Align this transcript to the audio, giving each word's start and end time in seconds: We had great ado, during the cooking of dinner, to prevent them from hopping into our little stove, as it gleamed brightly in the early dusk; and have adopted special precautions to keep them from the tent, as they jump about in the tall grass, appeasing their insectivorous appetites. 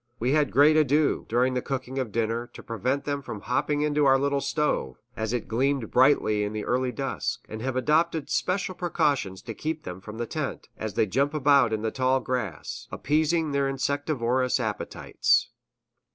We 0.19 0.31
had 0.31 0.49
great 0.49 0.75
ado, 0.75 1.27
during 1.29 1.53
the 1.53 1.61
cooking 1.61 1.99
of 1.99 2.11
dinner, 2.11 2.47
to 2.53 2.63
prevent 2.63 3.05
them 3.05 3.21
from 3.21 3.41
hopping 3.41 3.81
into 3.81 4.07
our 4.07 4.17
little 4.17 4.41
stove, 4.41 4.97
as 5.15 5.31
it 5.31 5.47
gleamed 5.47 5.91
brightly 5.91 6.43
in 6.43 6.53
the 6.53 6.65
early 6.65 6.91
dusk; 6.91 7.45
and 7.47 7.61
have 7.61 7.75
adopted 7.75 8.27
special 8.27 8.73
precautions 8.73 9.43
to 9.43 9.53
keep 9.53 9.83
them 9.83 10.01
from 10.01 10.17
the 10.17 10.25
tent, 10.25 10.69
as 10.75 10.95
they 10.95 11.05
jump 11.05 11.35
about 11.35 11.71
in 11.71 11.83
the 11.83 11.91
tall 11.91 12.19
grass, 12.19 12.87
appeasing 12.91 13.51
their 13.51 13.69
insectivorous 13.69 14.59
appetites. 14.59 15.51